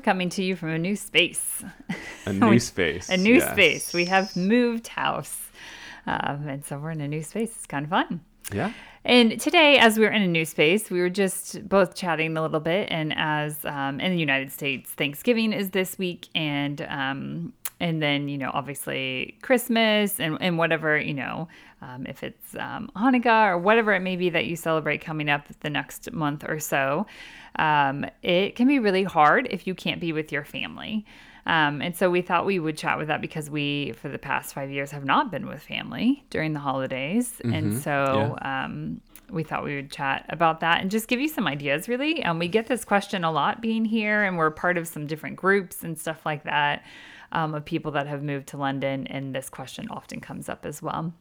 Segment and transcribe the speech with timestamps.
[0.00, 1.62] We're coming to you from a new space.
[2.24, 3.10] A new space.
[3.10, 3.52] a new yes.
[3.52, 3.92] space.
[3.92, 5.50] We have moved house.
[6.06, 7.50] Um, and so we're in a new space.
[7.50, 8.22] It's kind of fun.
[8.50, 8.72] Yeah.
[9.04, 12.40] And today, as we were in a new space, we were just both chatting a
[12.40, 12.88] little bit.
[12.90, 18.28] And as um, in the United States, Thanksgiving is this week, and um, and then
[18.28, 21.48] you know obviously Christmas and and whatever you know
[21.82, 25.46] um, if it's um, Hanukkah or whatever it may be that you celebrate coming up
[25.60, 27.06] the next month or so,
[27.56, 31.06] um, it can be really hard if you can't be with your family.
[31.46, 34.54] Um, and so we thought we would chat with that because we, for the past
[34.54, 37.40] five years, have not been with family during the holidays.
[37.42, 39.00] And so um,
[39.30, 42.22] we thought we would chat about that and just give you some ideas, really.
[42.22, 45.36] And we get this question a lot being here, and we're part of some different
[45.36, 46.84] groups and stuff like that
[47.32, 49.06] um, of people that have moved to London.
[49.06, 51.12] And this question often comes up as well.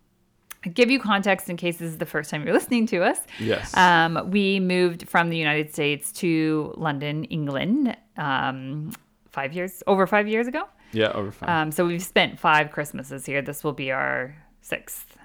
[0.74, 3.20] Give you context in case this is the first time you're listening to us.
[3.40, 3.76] Yes.
[3.78, 8.92] Um, we moved from the United States to London, England, um,
[9.30, 10.68] five years, over five years ago.
[10.92, 11.50] yeah, over five.
[11.50, 13.42] Um, so we've spent five Christmases here.
[13.42, 15.16] This will be our sixth.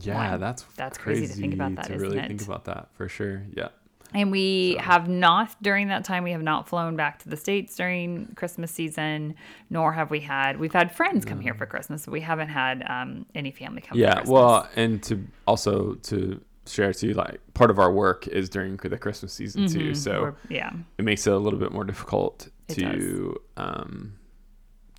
[0.00, 0.36] Yeah, wow.
[0.38, 2.26] that's That's crazy to think about that, To really it?
[2.28, 3.42] think about that for sure.
[3.52, 3.68] Yeah.
[4.14, 7.74] And we have not, during that time, we have not flown back to the States
[7.76, 9.34] during Christmas season,
[9.68, 12.84] nor have we had, we've had friends come here for Christmas, but we haven't had
[12.88, 14.22] um, any family come for Yeah.
[14.24, 18.96] Well, and to also to share too, like part of our work is during the
[18.96, 19.92] Christmas season too.
[19.94, 20.22] So Mm-hmm.
[20.22, 20.70] We're- yeah.
[20.98, 24.14] it makes it a little bit more difficult It to um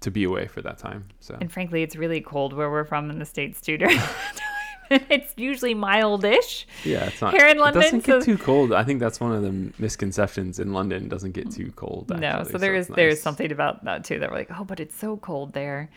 [0.01, 1.05] to be away for that time.
[1.21, 4.35] So And frankly, it's really cold where we're from in the States too during that
[4.35, 4.56] time.
[5.09, 6.65] it's usually mildish.
[6.83, 8.73] yeah, it's not Here in London, It doesn't get too cold.
[8.73, 11.03] I think that's one of the misconceptions in London.
[11.03, 12.09] It doesn't get too cold.
[12.09, 14.63] no, actually, so there is it's there's something about that too that we're like, oh,
[14.63, 15.89] but it's so cold there.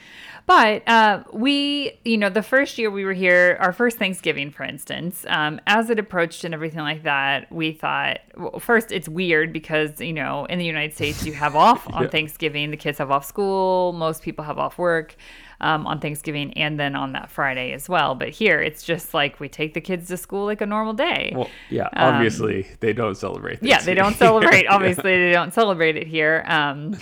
[0.47, 4.65] But uh, we, you know, the first year we were here, our first Thanksgiving, for
[4.65, 9.53] instance, um, as it approached and everything like that, we thought well, first it's weird
[9.53, 12.09] because you know in the United States you have off on Yeah.
[12.09, 15.17] Thanksgiving, the kids have off school, most people have off work.
[15.63, 18.15] Um, on Thanksgiving and then on that Friday as well.
[18.15, 21.35] But here it's just like we take the kids to school like a normal day.
[21.37, 23.61] Well, yeah, obviously they don't celebrate.
[23.61, 24.67] Um, yeah, they don't celebrate.
[24.71, 26.45] Obviously, they don't celebrate it here.
[26.47, 26.97] Um,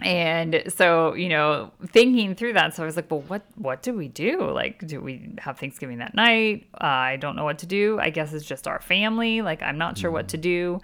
[0.00, 3.94] and so, you know, thinking through that, so I was like, well, what what do
[3.94, 4.48] we do?
[4.48, 6.68] Like, do we have Thanksgiving that night?
[6.74, 7.98] Uh, I don't know what to do.
[8.00, 9.42] I guess it's just our family.
[9.42, 10.80] Like, I'm not sure what to do.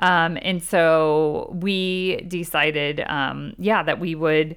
[0.00, 4.56] Um, and so we decided, um, yeah, that we would.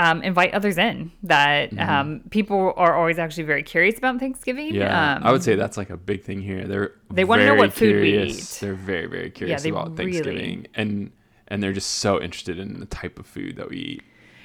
[0.00, 4.72] Um, invite others in that um, people are always actually very curious about Thanksgiving.
[4.72, 6.68] Yeah, um, I would say that's like a big thing here.
[6.68, 8.38] They're They wanna know very what food we curious.
[8.38, 8.60] eat.
[8.64, 11.10] They're very very curious they about really- Thanksgiving, and
[11.48, 14.02] and they're just so interested in the type of food that we eat.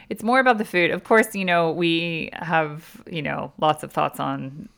[0.09, 0.89] it's more about the food.
[0.91, 4.69] Of course, you know, we have, you know, lots of thoughts on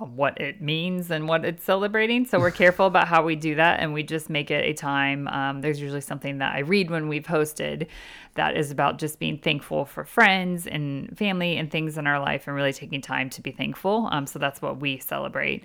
[0.00, 2.24] what it means and what it's celebrating.
[2.24, 5.28] So we're careful about how we do that and we just make it a time.
[5.28, 7.86] Um, there's usually something that I read when we've hosted
[8.34, 12.46] that is about just being thankful for friends and family and things in our life
[12.46, 14.08] and really taking time to be thankful.
[14.10, 15.64] Um, so that's what we celebrate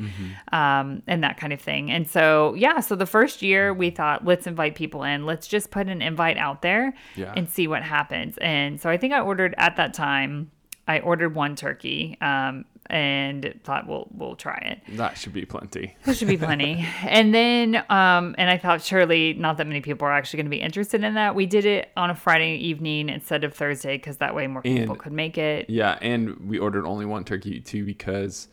[0.51, 1.91] um, and that kind of thing.
[1.91, 5.25] And so, yeah, so the first year we thought, let's invite people in.
[5.25, 7.33] Let's just put an invite out there Yeah.
[7.37, 8.37] and see what happens.
[8.39, 10.51] And so I think I ordered at that time,
[10.87, 14.95] I ordered one turkey um, and thought, we'll, we'll try it.
[14.97, 15.95] That should be plenty.
[16.05, 16.85] that should be plenty.
[17.03, 20.49] and then, um, and I thought surely not that many people are actually going to
[20.51, 21.33] be interested in that.
[21.35, 24.95] We did it on a Friday evening instead of Thursday because that way more people
[24.95, 25.69] could make it.
[25.69, 28.47] Yeah, and we ordered only one turkey too because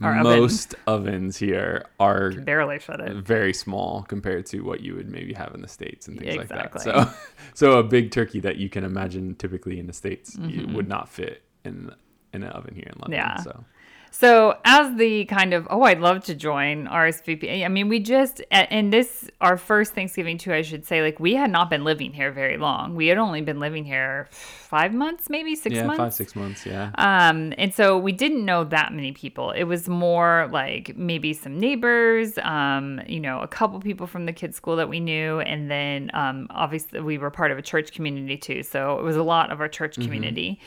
[0.00, 0.22] Our oven.
[0.40, 3.16] most ovens here are Barely fit it.
[3.16, 6.56] very small compared to what you would maybe have in the states and things Exactly.
[6.92, 7.14] like that.
[7.14, 7.20] So,
[7.72, 10.74] so a big turkey that you can imagine typically in the states Mm-hmm.
[10.74, 11.92] would not fit in
[12.34, 13.18] in an oven here in London.
[13.18, 13.36] Yeah.
[13.42, 13.62] So
[14.14, 17.64] So as the kind of oh I'd love to join RSVP.
[17.64, 21.34] I mean we just and this our first Thanksgiving too I should say like we
[21.34, 22.94] had not been living here very long.
[22.94, 25.98] We had only been living here five months maybe six yeah, months.
[25.98, 26.66] five six months.
[26.66, 26.90] Yeah.
[26.96, 29.50] Um, and so we didn't know that many people.
[29.52, 34.32] It was more like maybe some neighbors, um, you know, a couple people from the
[34.34, 37.92] kids' school that we knew, and then um, obviously we were part of a church
[37.92, 38.62] community too.
[38.62, 40.60] So it was a lot of our church community.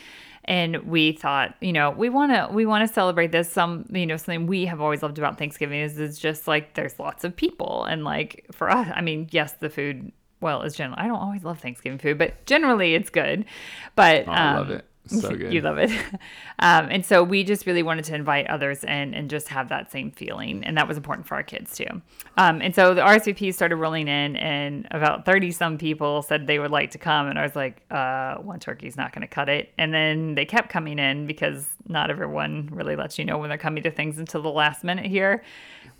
[0.45, 3.51] And we thought, you know, we want to we want to celebrate this.
[3.51, 6.99] Some, you know, something we have always loved about Thanksgiving is it's just like there's
[6.99, 10.11] lots of people, and like for us, I mean, yes, the food
[10.41, 10.97] well is general.
[10.99, 13.45] I don't always love Thanksgiving food, but generally it's good.
[13.95, 14.85] But Oh, I love um, it.
[15.07, 15.53] So good.
[15.53, 15.91] you love it.
[16.59, 19.91] Um, and so we just really wanted to invite others in and just have that
[19.91, 20.63] same feeling.
[20.63, 22.01] And that was important for our kids too.
[22.37, 26.57] Um, and so the RSVPs started rolling in, and about 30 some people said they
[26.57, 27.27] would like to come.
[27.27, 29.73] And I was like, uh, one turkey's not going to cut it.
[29.77, 33.57] And then they kept coming in because not everyone really lets you know when they're
[33.57, 35.43] coming to things until the last minute here.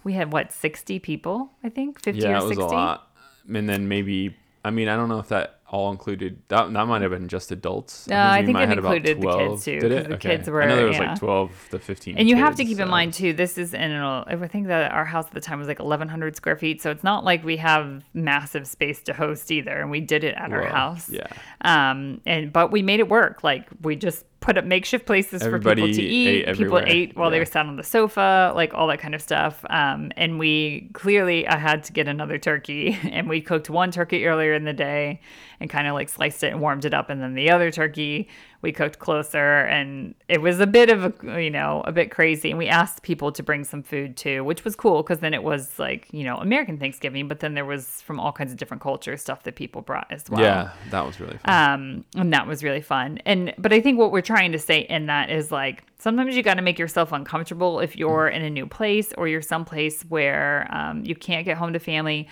[0.06, 2.02] We had what, 60 people, I think?
[2.02, 2.64] 50 yeah, or it was 60?
[2.64, 3.10] a lot.
[3.54, 6.42] And then maybe, I mean, I don't know if that all included.
[6.50, 8.08] That that might have been just adults.
[8.08, 10.08] No, I think it included the kids, too, Did it?
[10.08, 10.30] the Okay.
[10.38, 11.10] kids I were- know there was yeah.
[11.10, 12.18] like twelve to fifteen.
[12.18, 14.68] And you have to kids, keep in mind too, this is in a, I think
[14.68, 17.44] that our house at the time was like 1,100 square feet, so it's not like
[17.44, 19.82] we have massive space to host either.
[19.82, 21.10] And we did it at our house.
[21.10, 21.28] Yeah.
[21.62, 23.44] Um, and but we made it work.
[23.44, 26.46] Like we just put up makeshift places for people to eat.
[26.48, 29.22] ate people ate while they were sat on the sofa, like all that kind of
[29.22, 29.66] stuff.
[29.72, 34.28] Um, and we clearly, I had to get another turkey, and we cooked one turkey
[34.28, 35.20] earlier in the day,
[35.60, 38.30] and kind of like sliced it and warmed it up, and then the other turkey
[38.62, 42.50] we cooked closer, and it was a bit of a you know a bit crazy.
[42.50, 45.44] And we asked people to bring some food too, which was cool because then it
[45.44, 48.82] was like you know American Thanksgiving, but then there was from all kinds of different
[48.82, 51.72] cultures stuff that people brought as well Yeah, that was really fun.
[51.74, 54.80] um and that was really fun and but i think what we're trying to say
[54.82, 58.50] in that is like sometimes you got to make yourself uncomfortable if you're in a
[58.50, 62.28] new place or you're someplace where um, you can't get home to family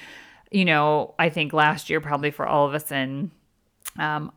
[0.52, 3.32] you know i think last year probably for all of us in
[4.00, 4.32] um,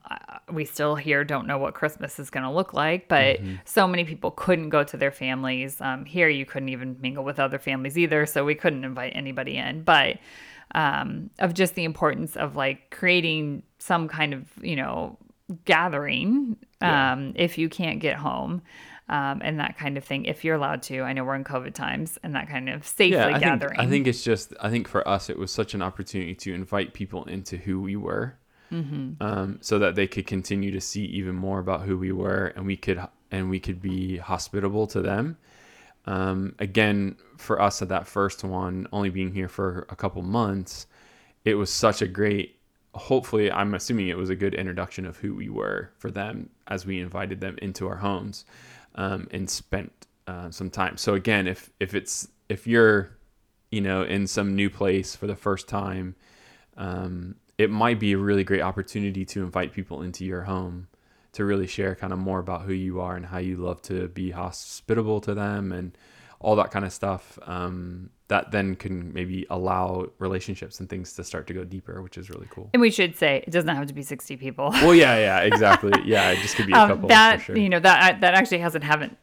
[0.53, 4.05] we still here don't know what Christmas is going to look like, but so many
[4.05, 5.81] people couldn't go to their families.
[5.81, 9.57] Um, here, you couldn't even mingle with other families either, so we couldn't invite anybody
[9.57, 9.83] in.
[9.83, 10.19] But
[10.75, 15.19] um, of just the importance of like creating some kind of you know
[15.65, 17.13] gathering Yeah.
[17.13, 18.63] um, if you can't get home.
[19.09, 21.03] Um, and that kind of thing, if you're allowed to.
[21.03, 23.77] I know we're in COVID times, and that kind of safely yeah, I gathering.
[23.77, 26.53] think, I think it's just I think for us it was such an opportunity to
[26.53, 28.37] invite people into who we were,
[28.73, 29.23] Mm-hmm.
[29.23, 32.67] um, so that they could continue to see even more about who we were, and
[32.67, 35.37] we could and we could be hospitable to them.
[36.07, 40.87] Um, again, for us at that first one, only being here for a couple months,
[41.45, 42.57] it was such a great.
[42.95, 46.87] Hopefully, I'm assuming it was a good introduction of who we were for them as
[46.87, 48.45] we invited them into our homes
[48.95, 49.93] um, and spent
[50.27, 50.97] uh, some time.
[50.97, 53.11] So again, if if it's if you're
[53.71, 56.15] you know in some new place for the first time,
[56.77, 60.89] um, it might be a really great opportunity to invite people into your home
[61.33, 64.09] to really share kind of more about who you are and how you love to
[64.09, 65.97] be hospitable to them and
[66.41, 67.39] all that kind of stuff.
[67.43, 72.19] Um, that then can maybe allow relationships and things to start to go deeper, which
[72.19, 72.71] is really cool.
[72.73, 74.71] and we should say it doesn't have to be 60 people.
[74.71, 75.93] Well, yeah, yeah, exactly.
[76.05, 77.09] Yeah, it just could be a um, couple.
[77.09, 77.57] that for sure.
[77.57, 79.17] you know that that actually hasn't haven't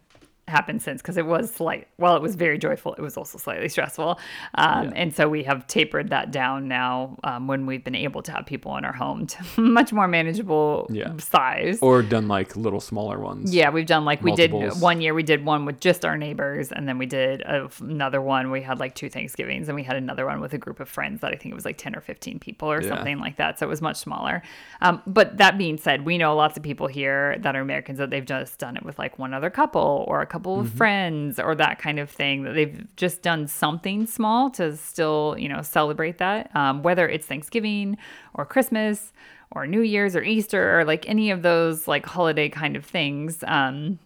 [0.57, 3.67] happened since because it was slight while it was very joyful it was also slightly
[3.67, 4.11] stressful
[4.55, 4.91] um, Yeah.
[5.01, 8.45] and so we have tapered that down now um, when we've been able to have
[8.45, 11.11] people in our home to much more manageable Yeah.
[11.17, 13.53] size or done like little smaller ones.
[13.53, 15.13] yeah, we've done like we did one year.
[15.13, 18.51] We did one with just our neighbors, and then we did a, another one.
[18.51, 21.21] We had like two Thanksgivings, and we had another one with a group of friends
[21.21, 22.89] that I think it was like ten or fifteen people or Yeah.
[22.95, 23.57] something like that.
[23.59, 24.41] So it was much smaller.
[24.81, 28.09] Um, but that being said, we know lots of people here that are Americans that
[28.09, 31.56] they've just done it with like one other couple or a couple of friends or
[31.56, 32.44] that kind of thing.
[32.44, 37.25] That they've just done something small to still you know celebrate that, um, whether it's
[37.25, 37.98] Thanksgiving
[38.34, 39.12] or Christmas
[39.51, 43.44] or New Year's or Easter or like any of those like holiday kind of things.
[43.48, 44.00] Um,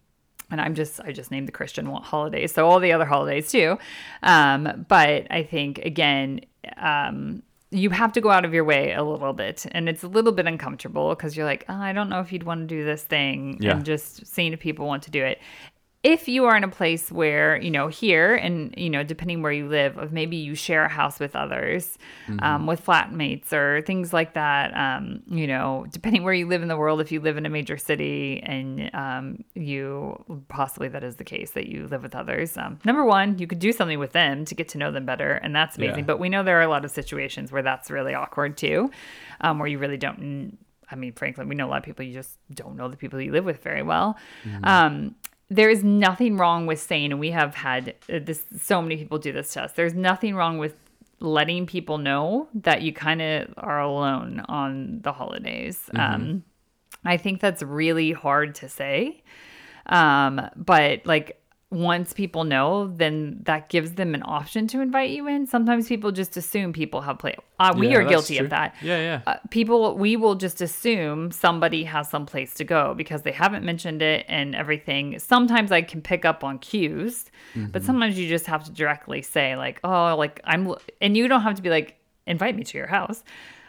[0.52, 3.78] and I'm just I just named the Christian holidays, so all the other holidays too.
[4.24, 6.42] Um, but I think again,
[6.78, 10.08] um, you have to go out of your way a little bit, and it's a
[10.08, 12.86] little bit uncomfortable because you're like, oh, I don't know if you'd want to do
[12.86, 13.72] this thing, Yeah.
[13.76, 15.40] and just seeing if people want to do it.
[16.08, 19.52] If you are in a place where you know here, and you know depending where
[19.52, 21.98] you live, of maybe you share a house with others,
[22.40, 24.74] um, with flatmates or things like that.
[24.74, 27.50] Um, you know, depending where you live in the world, if you live in a
[27.50, 32.56] major city and um, you possibly that is the case that you live with others.
[32.56, 35.34] Um, number one, you could do something with them to get to know them better,
[35.34, 36.00] and that's amazing.
[36.00, 36.06] Yeah.
[36.06, 38.92] But we know there are a lot of situations where that's really awkward too,
[39.42, 40.58] um, where you really don't.
[40.90, 43.20] I mean, frankly, we know a lot of people you just don't know the people
[43.20, 44.16] you live with very well.
[44.64, 45.16] Um,
[45.50, 48.44] there is nothing wrong with saying, and we have had uh, this.
[48.60, 49.74] So many people do this to us.
[49.74, 50.76] There's nothing wrong with
[51.20, 55.90] letting people know that you kind of are alone on the holidays.
[55.96, 56.44] Um,
[57.04, 59.24] I think that's really hard to say.
[59.88, 65.28] Um, but like once people know, then that gives them an option to invite you
[65.28, 65.46] in.
[65.46, 67.36] Sometimes people just assume people have play.
[67.60, 68.46] Uh, we Yeah, are guilty true.
[68.46, 68.74] of that.
[68.82, 69.22] Yeah, yeah.
[69.28, 73.66] Uh, people, we will just assume somebody has some place to go because they haven't
[73.66, 75.20] mentioned it and everything.
[75.20, 77.72] Sometimes I can pick up on cues, Mm-hmm.
[77.72, 81.42] but sometimes you just have to directly say like, "Oh, like I'm," and you don't
[81.42, 81.98] have to be like,
[82.28, 83.24] "Invite me to your house."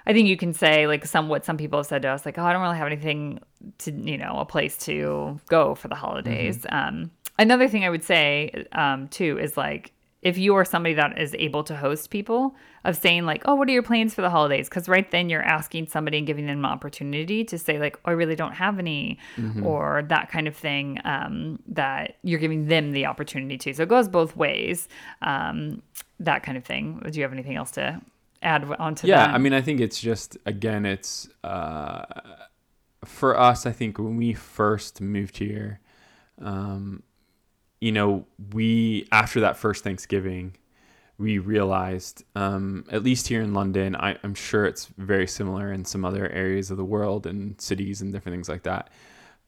[0.06, 2.38] I think you can say like some what some people have said to us, like,
[2.38, 3.40] "Oh, I don't really have anything
[3.78, 8.04] to, you know, a place to go for the holidays." Um, another thing I would
[8.04, 12.56] say um, too is like if you are somebody that is able to host people
[12.84, 14.68] of saying like oh what are your plans for the holidays?
[14.68, 18.10] Because right then you're asking somebody and giving them an opportunity to say like oh
[18.10, 19.18] i really don't have any
[19.64, 23.74] or that kind of thing um, that you're giving them the opportunity to.
[23.74, 24.88] So it goes both ways
[25.22, 25.82] um,
[26.20, 27.00] that kind of thing.
[27.10, 28.00] Do you have anything else to
[28.42, 29.30] add onto yeah that?
[29.30, 32.04] Yeah i mean i think it's just again it's uh
[33.04, 35.80] for us i think when we first moved here
[36.40, 37.02] um
[37.80, 40.54] you know we after that first thanksgiving
[41.18, 45.84] we realized um at least here in london I, i'm sure it's very similar in
[45.84, 48.90] some other areas of the world and cities and different things like that.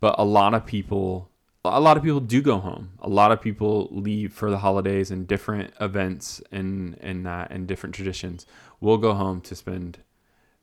[0.00, 1.30] But a lot of people
[1.62, 2.92] a lot of people do go home.
[3.00, 7.66] A lot of people leave for the holidays and different events and and that and
[7.66, 8.46] different traditions
[8.80, 9.98] will go home to spend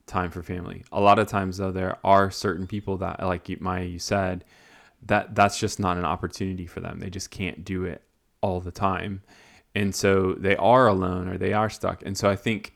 [0.07, 0.83] time for family.
[0.91, 4.43] A lot of times though there are certain people that like maya you said
[5.05, 6.99] that that's just not an opportunity for them.
[6.99, 8.01] They just can't do it
[8.41, 9.21] all the time.
[9.75, 12.01] And so they are alone or they are stuck.
[12.05, 12.73] And so i think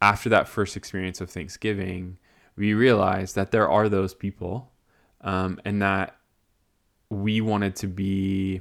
[0.00, 2.18] after that first experience of thanksgiving
[2.56, 4.72] we realized that there are those people
[5.22, 6.16] um, and that
[7.08, 8.60] we wanted to be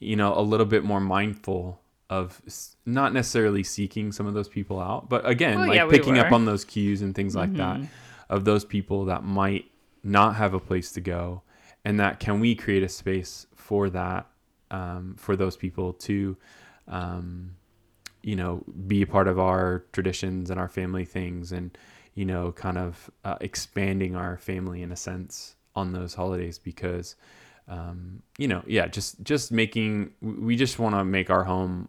[0.00, 1.80] you know a little bit more mindful
[2.10, 2.42] of
[2.84, 6.18] not necessarily seeking some of those people out but again Oh, like yeah, we picking
[6.18, 7.80] up on those cues and things like that
[8.28, 9.66] of those people that might
[10.02, 11.42] not have a place to go
[11.84, 14.26] and that can we create a space for that
[14.70, 16.36] um, for those people to
[16.88, 17.54] um,
[18.22, 21.76] you know be a part of our traditions and our family things and
[22.14, 27.16] you know kind of uh, expanding our family in a sense on those holidays because
[27.68, 31.88] um, you know yeah just just making we just want to make our home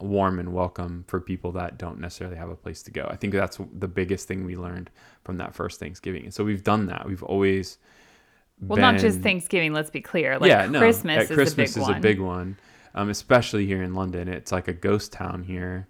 [0.00, 3.06] warm and welcome for people that don't necessarily have a place to go.
[3.10, 4.90] I think that's the biggest thing we learned
[5.24, 6.24] from that first thanksgiving.
[6.24, 7.06] And so we've done that.
[7.06, 7.78] We've always
[8.60, 10.38] well not just thanksgiving let's be clear.
[10.38, 12.56] Like yeah, no, christmas at is Christmas a big is one a big one,
[12.94, 14.28] um, especially here in London.
[14.28, 15.88] It's like a ghost town here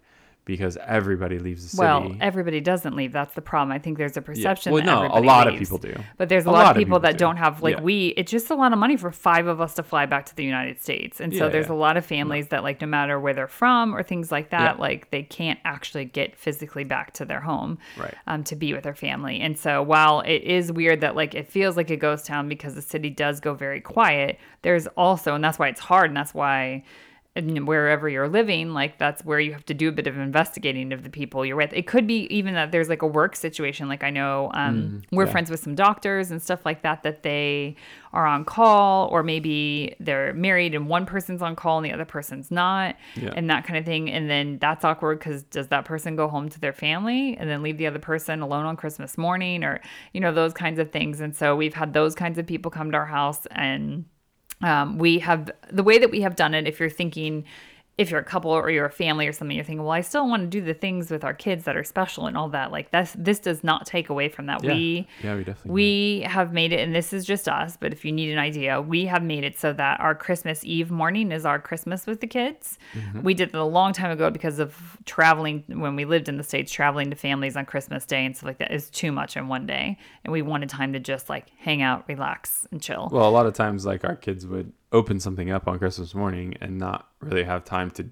[0.49, 1.81] because everybody leaves the city.
[1.81, 4.25] well everybody doesn't leave that's the problem i think there's a Yeah.
[4.27, 5.95] perception Well, that no, a lot of people do.
[6.17, 7.19] But there's a, A lot, lot of people, people that do.
[7.19, 7.83] don't have like Yeah.
[7.83, 8.09] we.
[8.17, 10.43] It's just a lot of money for five of us to fly back to the
[10.45, 11.75] United States, and so Yeah, there's yeah.
[11.75, 14.77] a lot of families that like no matter where they're from or things like that,
[14.77, 14.81] Yeah.
[14.81, 18.15] like they can't actually get physically back to their home, Right.
[18.27, 19.39] Um, to be with their family.
[19.41, 22.75] And so while it is weird that like it feels like a ghost town because
[22.75, 26.33] the city does go very quiet, there's also, and that's why it's hard, and that's
[26.35, 26.83] why
[27.39, 30.93] and wherever you're living, like that's where you have to do a bit of investigating
[30.93, 31.73] of the people you're with.
[31.73, 33.89] It could be even that there's like a work situation.
[33.89, 35.33] Like I know um, we're yeah.
[35.33, 37.77] friends with some doctors and stuff like that, that they
[38.13, 42.05] are on call, or maybe they're married and one person's on call and the other
[42.05, 43.33] person's not, Yeah.
[43.37, 44.11] and that kind of thing.
[44.11, 47.63] And then that's awkward because does that person go home to their family and then
[47.63, 49.81] leave the other person alone on Christmas morning, or
[50.13, 51.21] you know those kinds of things.
[51.21, 54.05] And so we've had those kinds of people come to our house and
[54.63, 57.45] um, we have the way that we have done it if you're thinking
[57.99, 60.29] if you're a couple or you're a family or something you're thinking well i still
[60.29, 62.91] want to do the things with our kids that are special and all that like
[62.93, 64.73] that's this does not take away from that Yeah.
[64.75, 65.73] we yeah, we definitely.
[65.73, 68.81] we have made it and this is just us but if you need an idea
[68.81, 72.27] we have made it so that our christmas eve morning is our christmas with the
[72.29, 73.23] kids Mm-hmm.
[73.23, 76.43] we did it a long time ago because of traveling when we lived in the
[76.45, 79.49] states traveling to families on christmas day and stuff like that is too much in
[79.49, 83.29] one day and we wanted time to just like hang out relax and chill well,
[83.29, 86.79] a lot of times, like our kids would open something up on Christmas morning and
[86.79, 88.09] not really have time to,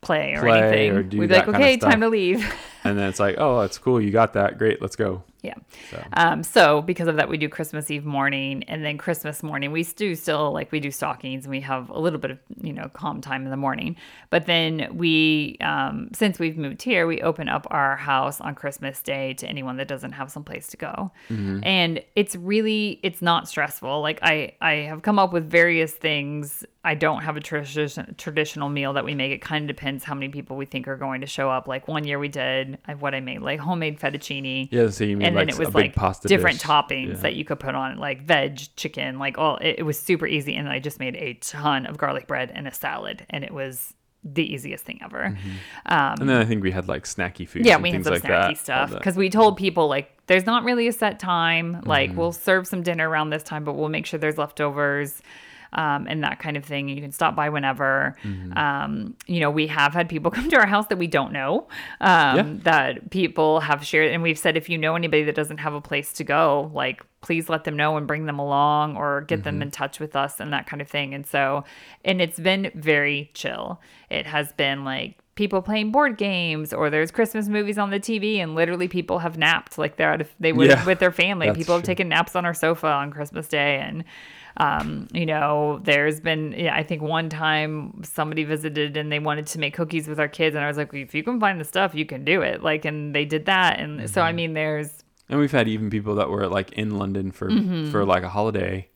[0.00, 0.90] play or play anything.
[0.92, 2.54] or We'd be like, okay, time to leave.
[2.84, 5.24] and then it's like, oh, that's cool, you got that, great, let's go.
[5.42, 5.54] Yeah.
[5.90, 9.70] So Um, so because of that, we do Christmas Eve morning and then Christmas morning.
[9.70, 12.72] We do still like we do stockings and we have a little bit of you
[12.72, 13.96] know calm time in the morning.
[14.30, 19.00] But then we, um, since we've moved here, we open up our house on Christmas
[19.00, 21.12] Day to anyone that doesn't have some place to go.
[21.62, 24.00] And it's really it's not stressful.
[24.00, 26.64] Like I I have come up with various things.
[26.84, 29.30] I don't have a tradition, traditional meal that we make.
[29.30, 31.68] It kind of depends how many people we think are going to show up.
[31.68, 35.26] Like one year we did what I made like homemade fettuccine yeah, so you mean
[35.28, 36.66] and like then it was like pasta different dish.
[36.66, 37.20] toppings Yeah.
[37.22, 39.56] that you could put on like veg, chicken, like all.
[39.58, 42.66] It, it was super easy, and I just made a ton of garlic bread and
[42.68, 43.94] a salad, and it was
[44.24, 45.26] the easiest thing ever.
[45.86, 47.64] Um, And then I think we had like snacky food.
[47.64, 48.58] yeah, we had some like snacky that.
[48.58, 51.80] stuff because we told people like there's not really a set time.
[51.86, 52.18] Like Mm-hmm.
[52.18, 55.22] we'll serve some dinner around this time, but we'll make sure there's leftovers.
[55.72, 56.88] Um, and that kind of thing.
[56.88, 58.16] You can stop by whenever.
[58.24, 58.56] Mm-hmm.
[58.56, 61.68] Um, you know, we have had people come to our house that we don't know,
[62.00, 62.46] um, Yeah.
[62.64, 64.12] that people have shared.
[64.12, 67.02] And we've said, if you know anybody that doesn't have a place to go, like,
[67.20, 69.44] please let them know and bring them along or get Mm-hmm.
[69.44, 71.14] them in touch with us and that kind of thing.
[71.14, 71.64] And so,
[72.04, 73.80] and it's been very chill.
[74.10, 78.38] It has been like, people playing board games or there's christmas movies on the tv
[78.38, 81.52] and literally people have napped like they're out of, they would Yeah, with their family
[81.52, 81.86] people have true.
[81.94, 84.02] taken naps on our sofa on christmas day and
[84.58, 89.46] um, you know there's been yeah, i think one time somebody visited and they wanted
[89.46, 91.64] to make cookies with our kids and i was like if you can find the
[91.64, 94.28] stuff you can do it like and they did that and so Mm-hmm.
[94.28, 97.48] i mean there's And we've had even people that were like in London for
[97.92, 98.88] for like a holiday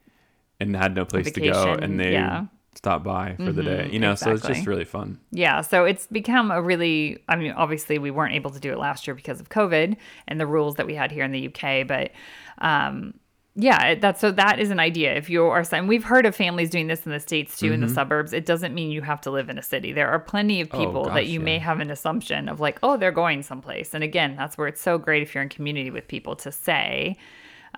[0.59, 1.83] and had no place to go Mm-hmm.
[1.85, 2.47] and they yeah.
[2.75, 3.89] stopped by for the day.
[3.93, 5.21] You know, so it's just really fun.
[5.31, 8.79] Yeah, so it's become a really I mean obviously we weren't able to do it
[8.79, 11.87] last year because of COVID and the rules that we had here in the UK,
[11.87, 12.11] but
[12.59, 13.15] um
[13.55, 15.15] yeah, that's so that is an idea.
[15.15, 17.81] If you are and we've heard of families doing this in the states too in
[17.81, 18.33] the suburbs.
[18.33, 19.93] It doesn't mean you have to live in a city.
[19.93, 22.79] There are plenty of Oh, people that gosh, you may have an assumption of like,
[22.83, 25.91] "Oh, they're going someplace." And again, that's where it's so great if you're in community
[25.91, 27.17] with people to say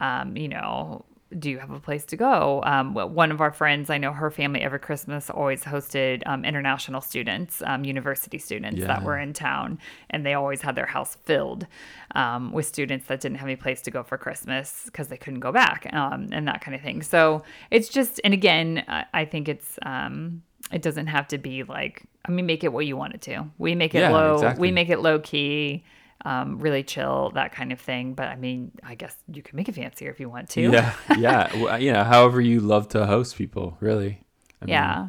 [0.00, 1.04] um, you know,
[1.38, 2.62] do you have a place to go?
[2.64, 6.45] Um, well, one of our friends, I know her family every Christmas always hosted um,
[6.45, 9.78] international students, um, university students that were in town,
[10.11, 11.66] and they always had their house filled
[12.14, 15.40] um, with students that didn't have any place to go for Christmas because they couldn't
[15.40, 17.02] go back um, and that kind of thing.
[17.02, 19.78] So it's just, and again, I, I think it's.
[19.83, 23.21] Um, it doesn't have to be like I mean, make it what you want it
[23.23, 23.45] to.
[23.59, 24.35] We make it Yeah, low.
[24.35, 24.61] exactly.
[24.62, 25.85] We make it low key,
[26.25, 28.14] um, really chill, that kind of thing.
[28.14, 30.62] But I mean, I guess you can make it fancier if you want to.
[30.62, 34.21] Yeah, yeah, well, you know, however you love to host people, really.
[34.61, 35.09] I mean, yeah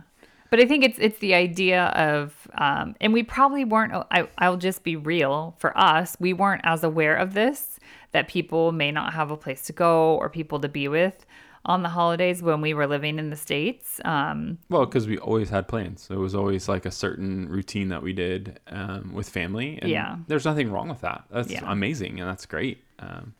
[0.56, 4.58] but i think it's it's the idea of um and we probably weren't I, i'll
[4.58, 7.80] just be real for us we weren't as aware of this
[8.16, 11.26] that people may not have a place to go or people to be with
[11.66, 15.50] on the holidays when we were living in the states um Well, because we always
[15.50, 16.08] had plans.
[16.10, 19.70] It was always like a certain routine that we did um, with family.
[19.82, 20.12] And Yeah.
[20.30, 21.20] There's nothing wrong with that.
[21.36, 21.64] That's Yeah.
[21.78, 22.78] amazing and that's great.
[23.00, 23.34] Um,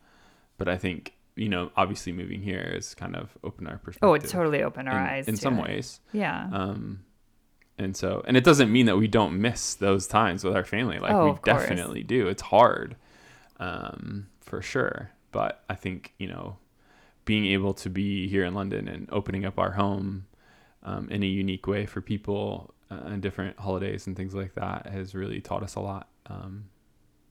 [0.58, 1.00] but I think,
[1.36, 4.08] you know, obviously moving here has kind of opened our perspective.
[4.10, 5.62] oh it totally opened our in, eyes in some it.
[5.68, 6.00] ways.
[6.12, 6.80] yeah Um,
[7.78, 10.98] and so, and it doesn't mean that we don't miss those times with our family.
[10.98, 12.20] Like Oh, we definitely do.
[12.32, 12.96] It's hard,
[13.60, 15.10] um, for sure.
[15.32, 16.56] But I think you know,
[17.24, 20.26] being able to be here in London and opening up our home
[20.82, 24.86] um, in a unique way for people uh, and different holidays and things like that
[24.86, 26.08] has really taught us a lot.
[26.26, 26.66] Um,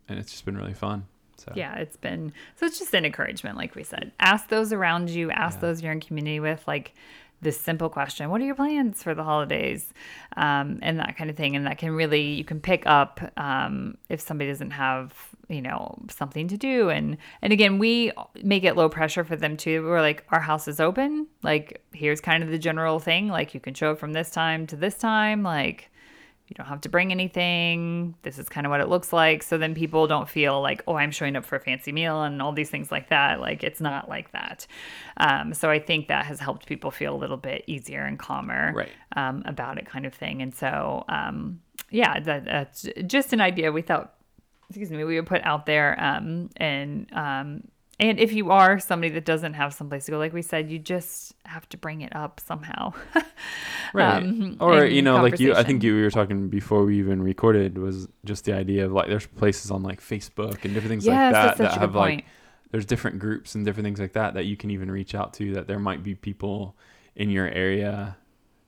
[0.07, 1.05] and it's just been really fun.
[1.37, 5.09] So yeah it's been so it's just an encouragement like we said ask those around
[5.09, 5.61] you ask Yeah.
[5.67, 6.93] those you're in community with like
[7.41, 9.93] this simple question what are your plans for the holidays?
[10.37, 11.55] Um, and that kind of thing.
[11.55, 15.13] And that can really you can pick up um, if somebody doesn't have
[15.49, 16.89] you know something to do.
[16.89, 18.11] And and again we
[18.43, 19.83] make it low pressure for them too.
[19.83, 21.27] We're like our house is open.
[21.43, 23.27] Like here's kind of the general thing.
[23.27, 25.43] Like you can show up from this time to this time.
[25.43, 25.91] Like
[26.47, 28.13] you don't have to bring anything.
[28.21, 29.41] This is kind of what it looks like.
[29.41, 32.39] So then people don't feel like, oh, I'm showing up for a fancy meal and
[32.41, 33.39] all these things like that.
[33.39, 34.67] Like it's not like that.
[35.17, 38.73] Um, so I think that has helped people feel a little bit easier and calmer
[38.75, 38.89] Right.
[39.15, 40.43] um, about it, kind of thing.
[40.43, 44.13] And so, um, yeah, that, that's just an idea we thought,
[44.69, 45.95] excuse me, we would put out there.
[45.99, 47.63] Um, and um,
[47.99, 50.79] and if you are somebody that doesn't have someplace to go, like we said, you
[50.79, 52.93] just have to bring it up somehow.
[53.93, 56.97] right um, or you know like you i think you we were talking before we
[56.99, 60.89] even recorded was just the idea of like there's places on like facebook and different
[60.89, 62.25] things Yes, like that that have like point.
[62.71, 65.53] there's different groups and different things like that that you can even reach out to
[65.53, 66.75] that there might be people
[67.15, 68.17] in your area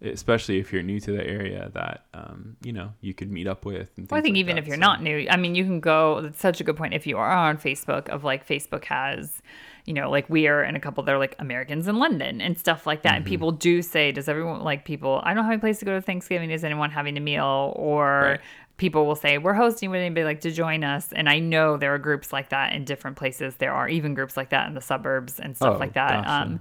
[0.02, 3.66] especially if you're new to the area that um, you know you could meet up
[3.66, 5.56] with and Well, I think like even that, if you're so- not new, I mean,
[5.56, 6.22] you can go.
[6.22, 6.94] That's such a good point.
[6.94, 9.42] If you are on Facebook, of like Facebook has,
[9.88, 12.58] you know, like we are in a couple that are like Americans in London and
[12.58, 13.16] stuff like that.
[13.16, 13.30] And Mm-hmm.
[13.30, 15.22] people do say, "Does everyone like people?
[15.24, 16.52] I don't have a place to go to Thanksgiving.
[16.52, 18.40] Is anyone having a meal?" Or Right.
[18.78, 19.90] people will say, "We're hosting.
[19.90, 22.84] Would anybody like to join us?" And I know there are groups like that in
[22.86, 23.56] different places.
[23.56, 26.28] There are even groups like that in the suburbs and stuff Oh, like that.
[26.28, 26.60] um,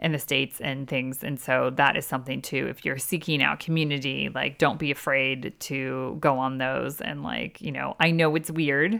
[0.00, 3.60] in the states and things and so that is something too if you're seeking out
[3.60, 8.34] community like don't be afraid to go on those and like you know i know
[8.34, 8.98] it's weird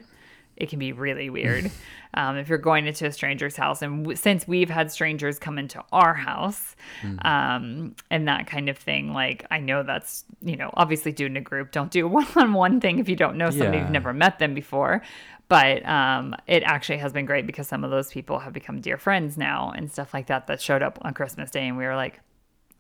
[0.57, 1.71] it can be really weird
[2.14, 5.59] um, if you're going into a stranger's house and w- since we've had strangers come
[5.59, 7.27] into our house Mm-hmm.
[7.27, 11.37] um, and that kind of thing like i know that's you know obviously do in
[11.37, 13.83] a group don't do one-on-one thing if you don't know somebody Yeah.
[13.85, 15.03] you've never met them before
[15.49, 18.97] but um, it actually has been great because some of those people have become dear
[18.99, 21.97] friends now and stuff like that that showed up on christmas day and we were
[21.97, 22.21] like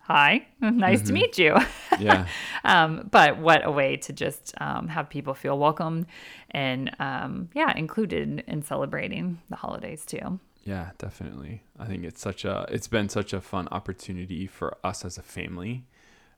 [0.04, 1.56] hi nice to meet you.
[1.98, 2.26] Yeah.
[2.66, 6.06] Um, but what a way to just um, have people feel welcome
[6.52, 10.40] and um, yeah included in celebrating the holidays too.
[10.64, 11.62] Yeah, definitely.
[11.78, 15.22] I think it's such a it's been such a fun opportunity for us as a
[15.22, 15.84] family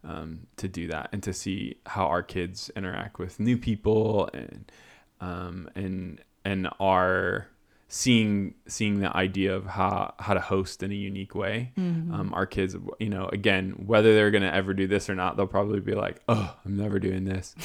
[0.02, 4.72] um, to do that and to see how our kids interact with new people and
[5.20, 7.46] um, and and are
[7.88, 11.72] seeing seeing the idea of how how to host in a unique way.
[11.78, 12.12] Mm-hmm.
[12.12, 15.46] Um, our kids, you know, again, whether they're gonna ever do this or not, they'll
[15.46, 17.54] probably be like, "Oh, I'm never doing this."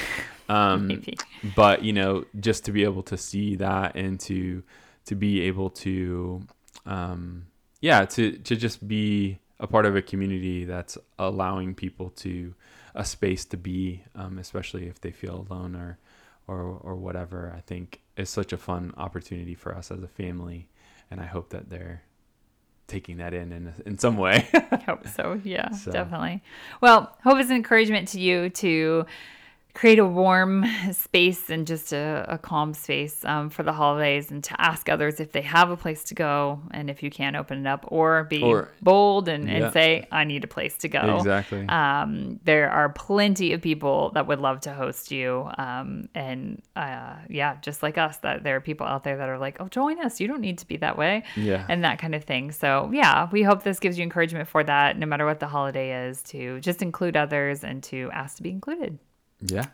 [0.49, 1.01] Um,
[1.55, 4.63] but you know, just to be able to see that and to
[5.05, 6.41] to be able to,
[6.85, 7.45] um,
[7.79, 12.53] yeah, to to just be a part of a community that's allowing people to
[12.95, 15.97] a space to be, um, especially if they feel alone or
[16.47, 17.53] or or whatever.
[17.55, 20.67] I think is such a fun opportunity for us as a family,
[21.09, 22.03] and I hope that they're
[22.87, 24.47] taking that in in, in some way.
[24.53, 25.39] I hope so.
[25.43, 26.43] Yeah, So- definitely.
[26.81, 29.05] Well, hope is an encouragement to you to
[29.73, 34.43] create a warm space and just a, a calm space um, for the holidays and
[34.43, 37.65] to ask others if they have a place to go and if you can open
[37.65, 39.55] it up or be Or- bold and, Yeah.
[39.65, 41.17] and say, I need a place to go.
[41.17, 41.65] exactly.
[41.67, 45.49] Um, there are plenty of people that would love to host you.
[45.57, 49.37] Um, and uh, yeah, just like us, that there are people out there that are
[49.39, 50.19] like, oh, join us.
[50.19, 51.23] You don't need to be that way.
[51.35, 51.65] Yeah.
[51.69, 52.51] And that kind of thing.
[52.51, 56.07] So yeah, we hope this gives you encouragement for that, no matter what the holiday
[56.07, 58.99] is, to just include others and to ask to be included.
[59.41, 59.67] Yeah.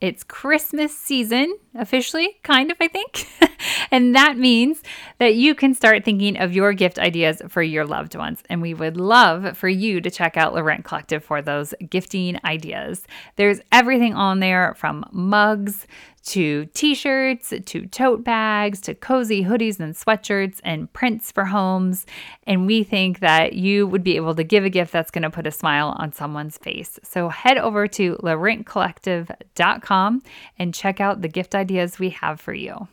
[0.00, 3.28] It's Christmas season, officially, kind of, I think.
[3.90, 4.82] and that means
[5.18, 8.42] that you can start thinking of your gift ideas for your loved ones.
[8.48, 13.06] And we would love for you to check out Laurent Collective for those gifting ideas.
[13.36, 15.86] There's everything on there from mugs
[16.26, 22.06] to t shirts to tote bags to cozy hoodies and sweatshirts and prints for homes.
[22.44, 25.30] And we think that you would be able to give a gift that's going to
[25.30, 26.98] put a smile on someone's face.
[27.02, 30.22] So head over to laurentcollective.com
[30.58, 32.88] and check out the gift ideas we have for you.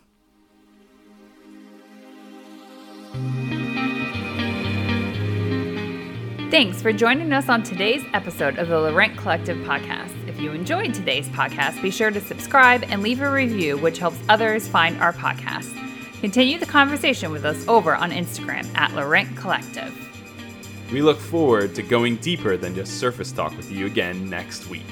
[6.50, 10.27] Thanks for joining us on today's episode of the Laurent Collective podcast.
[10.38, 14.20] If you enjoyed today's podcast, be sure to subscribe and leave a review, which helps
[14.30, 15.74] others find our podcast.
[16.22, 19.92] Continue the conversation with us over on Instagram at Laurent Collective.
[20.92, 24.86] We look forward to going deeper than just surface talk with you again next week.